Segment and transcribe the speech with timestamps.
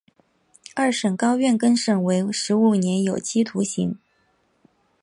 [0.73, 3.99] 二审高院更审为十五年有期徒刑。